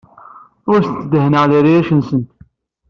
[0.71, 2.29] Ur asent-dehhneɣ leryac-nsent.